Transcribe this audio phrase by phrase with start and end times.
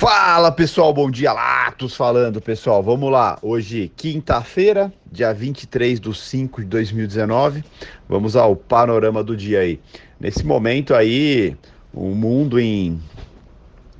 [0.00, 6.62] Fala pessoal, bom dia, Latos falando pessoal, vamos lá, hoje quinta-feira, dia 23 de 5
[6.62, 7.62] de 2019,
[8.08, 9.78] vamos ao panorama do dia aí.
[10.18, 11.54] Nesse momento aí,
[11.92, 12.98] o mundo em,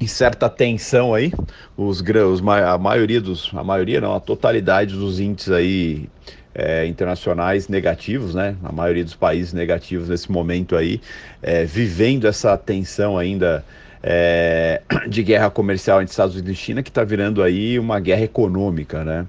[0.01, 1.35] em certa tensão aí,
[1.77, 6.09] os grãos, a maioria dos, a maioria não, a totalidade dos índices aí
[6.55, 8.57] é, internacionais negativos, né?
[8.65, 10.99] A maioria dos países negativos nesse momento aí,
[11.43, 13.63] é, vivendo essa tensão ainda
[14.03, 18.23] é, de guerra comercial entre Estados Unidos e China, que está virando aí uma guerra
[18.23, 19.27] econômica, né?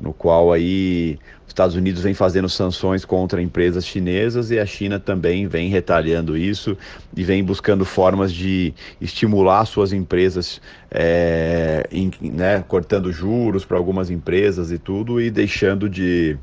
[0.00, 4.98] No qual aí os Estados Unidos vem fazendo sanções contra empresas chinesas e a China
[4.98, 6.76] também vem retalhando isso
[7.16, 10.60] e vem buscando formas de estimular suas empresas,
[10.90, 16.36] é, em, né, cortando juros para algumas empresas e tudo e deixando de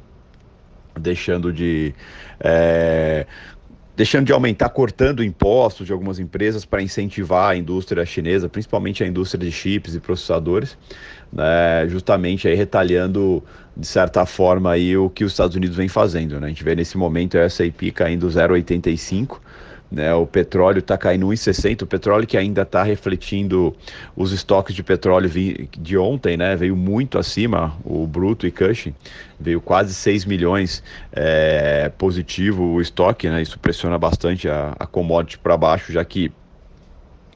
[0.98, 1.94] deixando de
[2.40, 3.26] é,
[4.00, 9.08] deixando de aumentar, cortando impostos de algumas empresas para incentivar a indústria chinesa, principalmente a
[9.08, 10.78] indústria de chips e processadores,
[11.34, 13.44] né, justamente aí retalhando
[13.76, 16.40] de certa forma aí o que os Estados Unidos vem fazendo.
[16.40, 16.46] Né?
[16.46, 19.42] A gente vê nesse momento a S&P caindo 0,85
[19.92, 21.84] né, o petróleo está caindo 1,60.
[21.84, 23.76] O petróleo que ainda está refletindo
[24.16, 28.94] os estoques de petróleo de ontem, né, veio muito acima, o bruto e Cushing,
[29.40, 35.38] veio quase 6 milhões é, positivo o estoque, né, isso pressiona bastante a, a commodity
[35.38, 36.32] para baixo, já que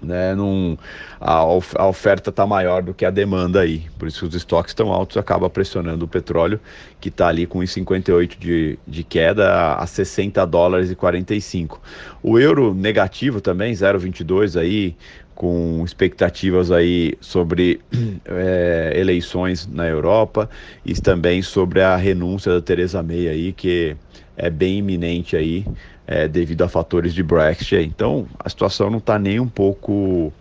[0.04, 0.78] né, num,
[1.20, 3.84] a, a oferta está maior do que a demanda aí.
[3.98, 6.60] Por isso os estoques estão altos, acaba pressionando o petróleo,
[7.00, 11.82] que está ali com 1,58 de, de queda a 60 dólares e 45.
[12.22, 14.96] O euro negativo também, 0,22 aí,
[15.34, 17.80] com expectativas aí sobre
[18.26, 20.50] é, eleições na Europa
[20.86, 23.96] e também sobre a renúncia da Teresa May aí, que
[24.36, 25.66] é bem iminente aí
[26.06, 27.76] é, devido a fatores de Brexit.
[27.76, 30.32] Então, a situação não está nem um pouco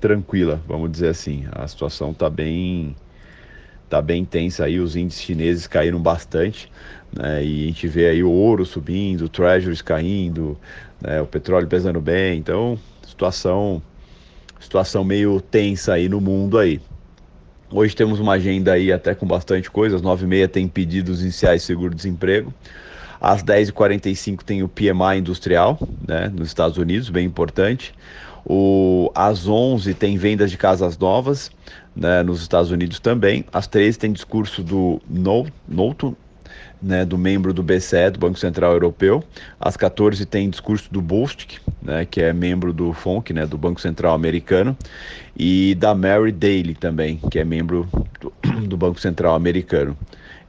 [0.00, 1.44] tranquila, vamos dizer assim.
[1.52, 2.96] A situação está bem,
[3.88, 4.80] tá bem tensa aí.
[4.80, 6.70] Os índices chineses caíram bastante,
[7.16, 7.44] né?
[7.44, 10.58] E a gente vê aí o ouro subindo, treasuries caindo,
[11.00, 11.20] né?
[11.20, 12.38] o petróleo pesando bem.
[12.38, 13.80] Então, situação,
[14.58, 16.80] situação meio tensa aí no mundo aí.
[17.70, 19.96] Hoje temos uma agenda aí até com bastante coisa.
[19.96, 22.52] Às 9h30 tem pedidos iniciais de seguro-desemprego.
[23.22, 25.78] Às 10h45 tem o PMI industrial,
[26.08, 27.94] né, nos Estados Unidos, bem importante.
[28.44, 31.48] O, às 11 tem vendas de casas novas,
[31.94, 33.44] né, nos Estados Unidos também.
[33.52, 36.16] Às 13 tem discurso do Knowlton,
[36.82, 39.22] né, do membro do BCE, do Banco Central Europeu.
[39.60, 43.80] Às 14 tem discurso do Bostic, né, que é membro do FONC, né, do Banco
[43.80, 44.76] Central Americano,
[45.36, 47.88] e da Mary Daly também, que é membro
[48.20, 48.32] do,
[48.66, 49.96] do Banco Central Americano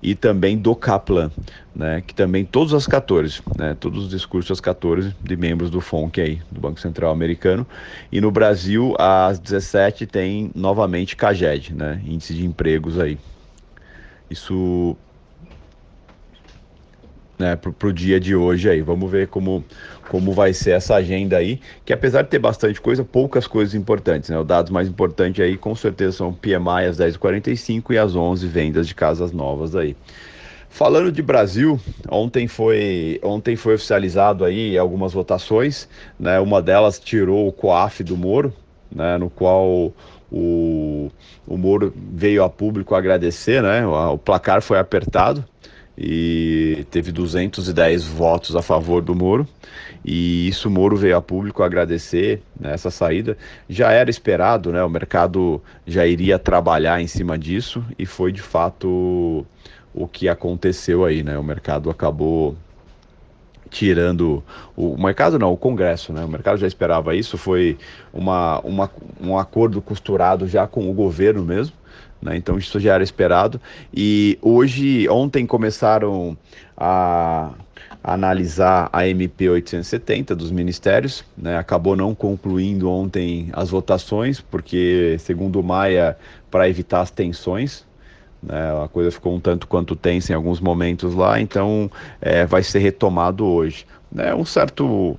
[0.04, 1.32] e também do Kaplan,
[1.74, 5.80] né, que também todos as 14, né, todos os discursos às 14 de membros do
[5.80, 7.66] FONC aí, do Banco Central Americano.
[8.12, 13.18] E no Brasil, às 17 tem novamente CAGED, né, índice de empregos aí.
[14.30, 14.98] Isso
[17.38, 18.82] né, para o dia de hoje aí.
[18.82, 19.64] Vamos ver como,
[20.10, 24.30] como vai ser essa agenda aí, que apesar de ter bastante coisa, poucas coisas importantes.
[24.30, 24.40] Né?
[24.40, 28.88] Os dados mais importantes aí com certeza são PMI às 10h45 e às 11 vendas
[28.88, 29.96] de casas novas aí.
[30.70, 31.80] Falando de Brasil,
[32.10, 35.88] ontem foi, ontem foi oficializado aí algumas votações,
[36.20, 36.40] né?
[36.40, 38.52] Uma delas tirou o COAF do Moro,
[38.92, 39.20] né?
[39.20, 39.94] No qual
[40.32, 41.12] o,
[41.46, 43.86] o Moro veio a público agradecer, né?
[43.86, 45.46] O, o placar foi apertado,
[45.98, 49.48] e teve 210 votos a favor do Moro.
[50.04, 53.38] E isso o Moro veio a público agradecer né, saída.
[53.70, 54.84] Já era esperado, né?
[54.84, 59.46] O mercado já iria trabalhar em cima disso e foi de fato
[59.94, 61.38] o que aconteceu aí, né?
[61.38, 62.56] O mercado acabou
[63.74, 64.44] tirando
[64.76, 66.24] o, mercado não, o Congresso, né?
[66.24, 67.78] O mercado já esperava isso, foi
[68.14, 68.90] uma, uma,
[69.20, 71.76] um acordo costurado já com o governo mesmo.
[72.22, 72.38] Né?
[72.38, 73.60] Então isso já era esperado.
[73.94, 76.38] E hoje, ontem começaram
[76.78, 77.52] a
[78.04, 81.58] analisar a MP 870 dos ministérios, né?
[81.58, 86.18] acabou não concluindo ontem as votações, porque, segundo Maia,
[86.52, 87.86] para evitar as tensões,
[88.44, 88.84] né?
[88.84, 91.90] a coisa ficou um tanto quanto tensa em alguns momentos lá, então
[92.22, 93.86] é, vai ser retomado hoje.
[94.12, 94.34] Né?
[94.36, 95.18] Um certo,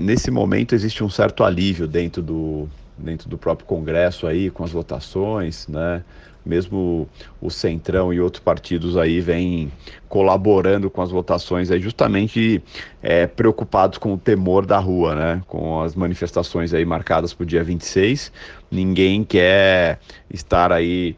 [0.00, 2.68] nesse momento existe um certo alívio dentro do,
[2.98, 6.02] dentro do próprio Congresso aí, com as votações, né?
[6.46, 7.06] Mesmo
[7.42, 9.70] o Centrão e outros partidos aí vêm
[10.08, 12.62] colaborando com as votações aí, justamente
[13.02, 15.42] é, preocupados com o temor da rua, né?
[15.46, 18.32] Com as manifestações aí marcadas para o dia 26.
[18.70, 19.98] Ninguém quer
[20.30, 21.16] estar aí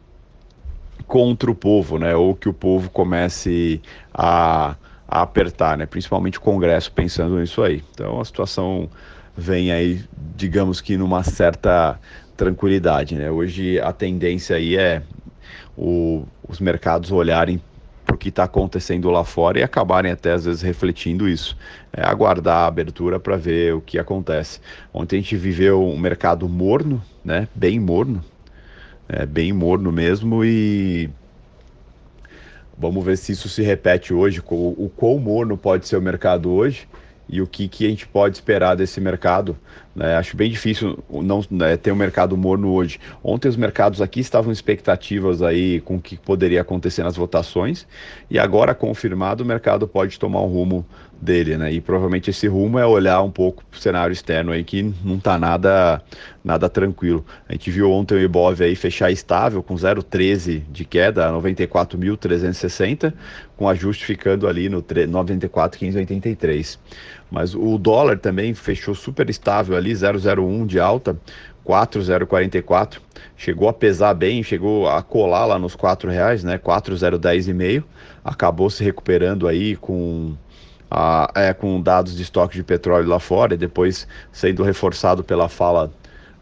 [1.11, 2.15] contra o povo, né?
[2.15, 3.81] Ou que o povo comece
[4.13, 5.85] a, a apertar, né?
[5.85, 7.83] Principalmente o Congresso pensando nisso aí.
[7.91, 8.89] Então a situação
[9.35, 10.05] vem aí,
[10.37, 11.99] digamos que numa certa
[12.37, 13.29] tranquilidade, né?
[13.29, 15.03] Hoje a tendência aí é
[15.77, 17.61] o, os mercados olharem
[18.05, 21.57] para o que está acontecendo lá fora e acabarem até às vezes refletindo isso.
[21.91, 24.61] É aguardar a abertura para ver o que acontece.
[24.93, 27.49] Ontem a gente viveu um mercado morno, né?
[27.53, 28.23] Bem morno,
[29.11, 31.09] é, bem morno mesmo e
[32.77, 34.41] vamos ver se isso se repete hoje.
[34.49, 36.87] O, o quão morno pode ser o mercado hoje
[37.27, 39.57] e o que, que a gente pode esperar desse mercado.
[39.95, 40.15] Né?
[40.15, 42.99] Acho bem difícil não né, ter um mercado morno hoje.
[43.23, 47.85] Ontem os mercados aqui estavam expectativas aí com o que poderia acontecer nas votações
[48.29, 50.85] e agora confirmado o mercado pode tomar um rumo
[51.21, 51.71] dele, né?
[51.71, 55.17] E provavelmente esse rumo é olhar um pouco para o cenário externo aí que não
[55.17, 56.01] está nada
[56.43, 57.23] nada tranquilo.
[57.47, 63.13] A gente viu ontem o Ibov aí fechar estável com 0,13 de queda, 94.360,
[63.55, 66.79] com ajuste ficando ali no 94.583.
[67.31, 71.17] Mas o dólar também fechou super estável ali, 0,01 de alta,
[71.63, 73.01] 4,044.
[73.37, 76.57] Chegou a pesar bem, chegou a colar lá nos 4 reais, né?
[76.57, 77.83] 4,010,5.
[78.23, 80.35] Acabou se recuperando aí com
[80.89, 85.47] a, é, com dados de estoque de petróleo lá fora, e depois sendo reforçado pela
[85.47, 85.89] fala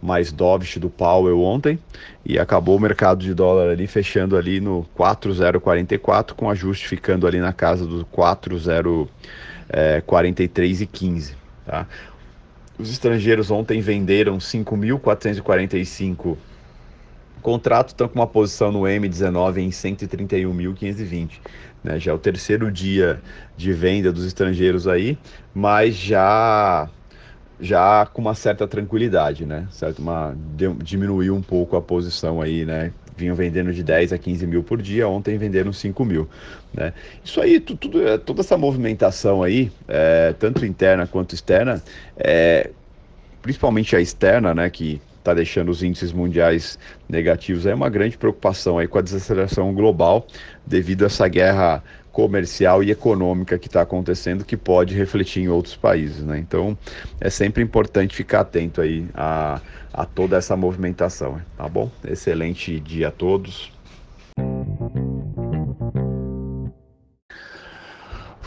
[0.02, 1.78] mais dovish do Powell ontem,
[2.26, 7.40] e acabou o mercado de dólar ali fechando ali no 4,044, com ajuste ficando ali
[7.40, 9.08] na casa do 4,043,15.
[9.70, 10.02] É,
[11.66, 11.88] tá?
[12.78, 16.38] Os estrangeiros ontem venderam 5.445
[17.42, 21.40] contratos, estão com uma posição no M19 em 131.520.
[21.84, 22.00] Né?
[22.00, 23.22] Já é o terceiro dia
[23.56, 25.18] de venda dos estrangeiros aí,
[25.54, 26.90] mas já
[27.62, 29.68] já com uma certa tranquilidade, né?
[29.70, 30.00] Certo?
[30.00, 30.34] Uma,
[30.82, 32.94] diminuiu um pouco a posição aí, né?
[33.20, 36.28] Vinham vendendo de 10 a 15 mil por dia, ontem venderam 5 mil.
[36.74, 36.94] Né?
[37.24, 41.84] Isso aí, tudo, é, toda essa movimentação aí, é, tanto interna quanto externa,
[42.18, 42.70] é,
[43.42, 44.70] principalmente a externa, né?
[44.70, 49.74] Que está deixando os índices mundiais negativos, é uma grande preocupação aí com a desaceleração
[49.74, 50.26] global
[50.66, 55.76] devido a essa guerra comercial e econômica que está acontecendo que pode refletir em outros
[55.76, 56.40] países, né?
[56.40, 56.78] Então
[57.22, 59.62] é sempre importante ficar atento aí a,
[59.94, 61.90] a toda essa movimentação, tá bom?
[62.04, 63.72] Excelente dia a todos.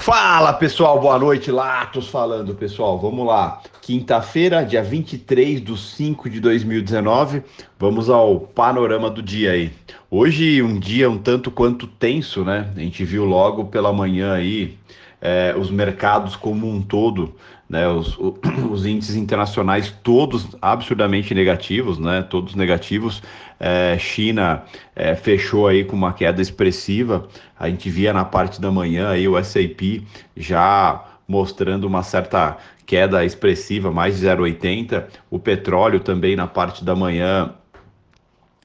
[0.02, 3.62] Fala pessoal, boa noite, Latos falando pessoal, vamos lá.
[3.80, 7.40] Quinta-feira, dia 23 de 5 de 2019,
[7.78, 9.70] vamos ao panorama do dia aí.
[10.10, 12.68] Hoje um dia um tanto quanto tenso, né?
[12.76, 14.76] A gente viu logo pela manhã aí
[15.22, 17.32] é, os mercados como um todo,
[17.68, 17.86] né?
[17.86, 18.18] Os,
[18.68, 22.22] os índices internacionais todos absurdamente negativos, né?
[22.22, 23.22] Todos negativos.
[23.60, 24.64] É, China
[24.96, 27.28] é, fechou aí com uma queda expressiva.
[27.56, 30.02] A gente via na parte da manhã aí o S&P
[30.36, 35.04] já mostrando uma certa queda expressiva, mais de 0,80.
[35.30, 37.54] O petróleo também na parte da manhã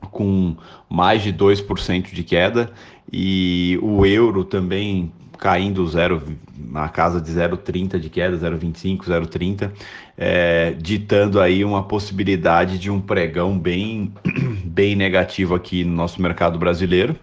[0.09, 0.55] com
[0.89, 2.71] mais de 2% de queda
[3.11, 6.21] e o euro também caindo zero,
[6.57, 9.71] na casa de 0,30 de queda, 0,25, 0,30,
[10.17, 14.13] é, ditando aí uma possibilidade de um pregão bem,
[14.65, 17.15] bem negativo aqui no nosso mercado brasileiro.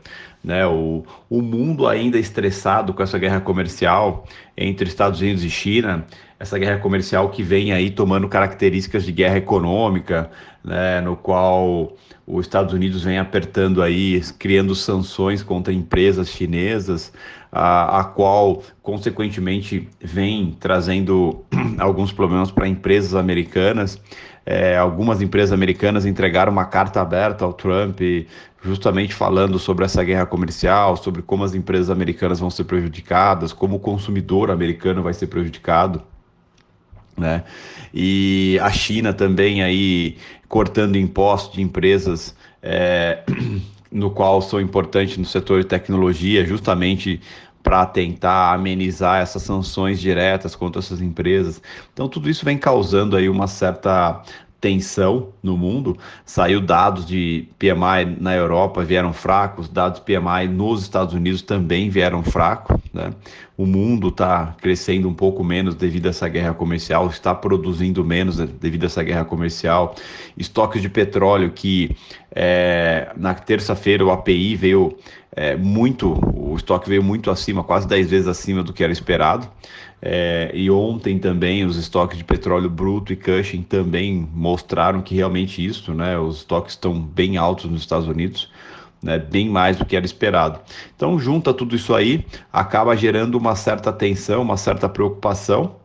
[0.43, 6.06] Né, o, o mundo ainda estressado com essa guerra comercial entre Estados Unidos e China,
[6.44, 10.31] essa guerra comercial que vem aí tomando características de guerra econômica,
[10.62, 11.96] né, no qual
[12.26, 17.12] os Estados Unidos vem apertando aí, criando sanções contra empresas chinesas,
[17.50, 21.45] a, a qual, consequentemente, vem trazendo
[21.78, 24.00] alguns problemas para empresas americanas.
[24.47, 28.00] É, algumas empresas americanas entregaram uma carta aberta ao Trump,
[28.62, 33.76] justamente falando sobre essa guerra comercial, sobre como as empresas americanas vão ser prejudicadas, como
[33.76, 36.02] o consumidor americano vai ser prejudicado.
[37.16, 37.44] Né?
[37.92, 40.16] E a China também aí
[40.49, 43.23] cortando impostos de empresas é,
[43.90, 47.21] no qual são importantes no setor de tecnologia, justamente
[47.62, 51.62] para tentar amenizar essas sanções diretas contra essas empresas.
[51.92, 54.23] Então tudo isso vem causando aí uma certa
[54.64, 55.94] tensão no mundo.
[56.25, 62.23] Saiu dados de PMI na Europa vieram fracos, dados PMI nos Estados Unidos também vieram
[62.23, 62.80] fracos.
[62.90, 63.11] Né?
[63.59, 68.38] O mundo está crescendo um pouco menos devido a essa guerra comercial, está produzindo menos
[68.38, 69.94] devido a essa guerra comercial.
[70.35, 71.94] Estoques de petróleo que
[72.35, 74.97] é, na terça-feira o API veio
[75.37, 79.47] é, muito, o estoque veio muito acima, quase 10 vezes acima do que era esperado.
[80.06, 85.64] É, e ontem também os estoques de petróleo bruto e Cushing também mostraram que realmente
[85.64, 86.18] isso, né?
[86.18, 88.52] Os estoques estão bem altos nos Estados Unidos,
[89.02, 89.18] né?
[89.18, 90.61] Bem mais do que era esperado.
[90.94, 95.76] Então junta tudo isso aí, acaba gerando uma certa tensão, uma certa preocupação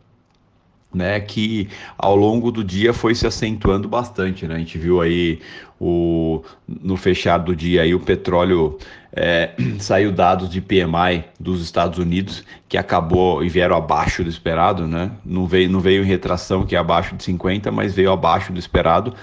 [0.94, 4.56] né, que ao longo do dia foi se acentuando bastante, né?
[4.56, 5.40] A gente viu aí
[5.80, 8.78] o, no fechado do dia aí o petróleo
[9.14, 14.88] é, saiu dados de PMI dos Estados Unidos que acabou e vieram abaixo do esperado,
[14.88, 15.12] né?
[15.24, 18.60] Não veio, não veio em retração que é abaixo de 50, mas veio abaixo do
[18.60, 19.14] esperado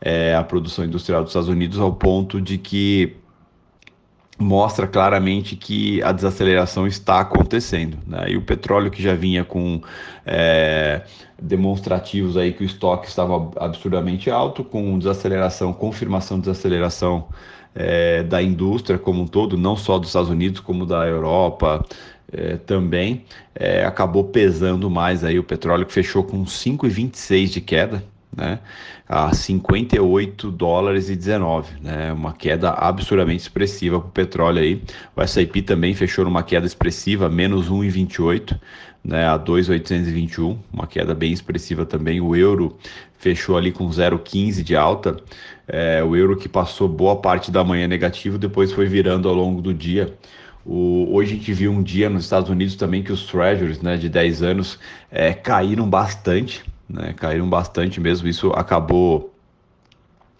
[0.00, 3.16] é, a produção industrial dos Estados Unidos ao ponto de que
[4.42, 7.98] mostra claramente que a desaceleração está acontecendo.
[8.06, 8.32] Né?
[8.32, 9.80] E o petróleo que já vinha com
[10.26, 11.02] é,
[11.40, 17.28] demonstrativos aí que o estoque estava absurdamente alto, com desaceleração, confirmação de desaceleração
[17.74, 21.84] é, da indústria como um todo, não só dos Estados Unidos, como da Europa,
[22.32, 28.04] é, também é, acabou pesando mais aí o petróleo que fechou com 5,26 de queda,
[28.36, 28.58] né,
[29.08, 34.82] a 58 dólares e 19, né, uma queda absurdamente expressiva para o petróleo aí.
[35.14, 38.58] O S&P também fechou numa queda expressiva, menos 1,28,
[39.04, 42.20] né, a 2,821, uma queda bem expressiva também.
[42.20, 42.76] O euro
[43.18, 45.16] fechou ali com 0,15 de alta,
[45.68, 49.60] é, o euro que passou boa parte da manhã negativo, depois foi virando ao longo
[49.60, 50.12] do dia.
[50.64, 53.96] O, hoje a gente viu um dia nos Estados Unidos também que os treasuries né,
[53.96, 54.78] de 10 anos
[55.10, 58.28] é, caíram bastante, né, caíram bastante mesmo.
[58.28, 59.32] Isso acabou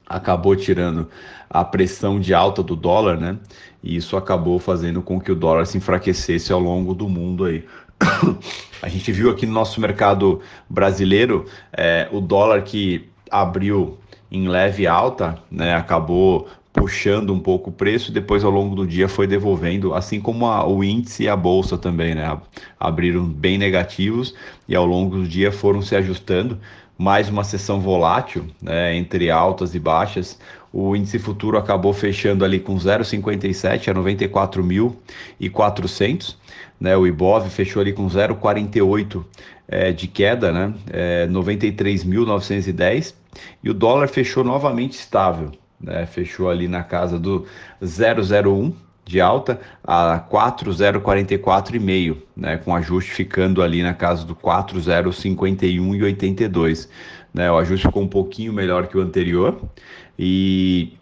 [0.06, 1.08] acabou tirando
[1.48, 3.38] a pressão de alta do dólar, né?
[3.82, 7.64] E isso acabou fazendo com que o dólar se enfraquecesse ao longo do mundo aí.
[8.82, 13.98] a gente viu aqui no nosso mercado brasileiro é, o dólar que abriu
[14.30, 15.74] em leve alta, né?
[15.74, 20.20] Acabou puxando um pouco o preço e depois ao longo do dia foi devolvendo, assim
[20.20, 22.38] como a, o índice e a bolsa também, né?
[22.80, 24.34] Abriram bem negativos
[24.66, 26.58] e ao longo do dia foram se ajustando.
[26.96, 30.38] Mais uma sessão volátil, né, entre altas e baixas.
[30.72, 36.36] O índice futuro acabou fechando ali com 0,57 a 94.400.
[36.80, 39.24] Né, o Ibov fechou ali com 0,48
[39.68, 43.14] é, de queda, né, é, 93.910.
[43.64, 45.50] E o dólar fechou novamente estável,
[45.82, 47.44] né, fechou ali na casa do
[47.80, 48.72] 001
[49.04, 56.88] de alta a 4044,5, né, com ajuste ficando ali na casa do 4051,82.
[57.34, 59.60] Né, o ajuste ficou um pouquinho melhor que o anterior
[60.18, 60.92] e,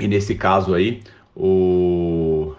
[0.00, 1.02] e nesse caso aí
[1.34, 2.54] o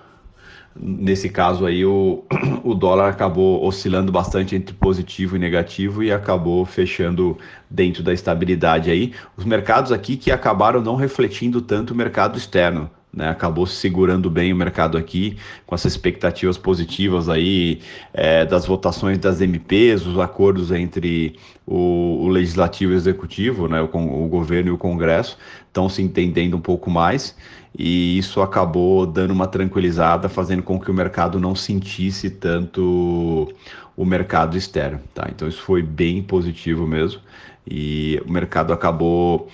[0.79, 2.23] nesse caso aí o,
[2.63, 7.37] o dólar acabou oscilando bastante entre positivo e negativo e acabou fechando
[7.69, 9.13] dentro da estabilidade aí.
[9.35, 12.89] Os mercados aqui que acabaram não refletindo tanto o mercado externo.
[13.17, 17.81] Né, acabou segurando bem o mercado aqui, com essas expectativas positivas aí
[18.13, 23.81] é, das votações das MPs, os acordos entre o, o legislativo e o executivo, né,
[23.81, 27.35] o, o governo e o Congresso, estão se entendendo um pouco mais
[27.75, 33.51] e isso acabou dando uma tranquilizada, fazendo com que o mercado não sentisse tanto
[33.95, 35.27] o mercado externo, tá?
[35.31, 37.19] Então isso foi bem positivo mesmo
[37.65, 39.49] e o mercado acabou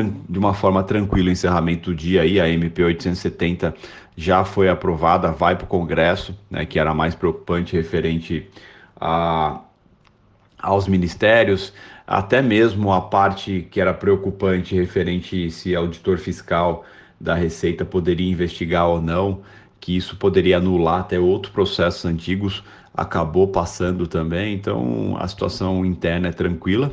[0.00, 3.74] de uma forma tranquila o encerramento do dia aí, a MP 870
[4.16, 8.48] já foi aprovada, vai para o Congresso, né, que era mais preocupante referente
[9.00, 9.60] a,
[10.58, 11.72] aos ministérios,
[12.06, 16.84] até mesmo a parte que era preocupante referente se auditor fiscal
[17.20, 19.42] da Receita poderia investigar ou não,
[19.80, 22.62] que isso poderia anular até outros processos antigos,
[22.94, 24.54] acabou passando também.
[24.54, 26.92] Então a situação interna é tranquila.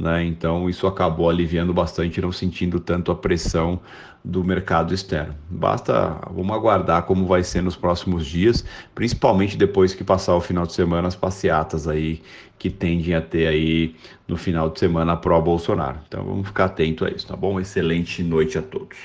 [0.00, 0.24] Né?
[0.24, 3.78] Então isso acabou aliviando bastante, não sentindo tanto a pressão
[4.24, 5.34] do mercado externo.
[5.48, 8.64] Basta, vamos aguardar como vai ser nos próximos dias,
[8.94, 12.22] principalmente depois que passar o final de semana as passeatas aí
[12.58, 13.94] que tendem a ter aí
[14.26, 15.98] no final de semana pró Bolsonaro.
[16.08, 17.60] Então vamos ficar atento a isso, tá bom?
[17.60, 18.96] Excelente noite a todos.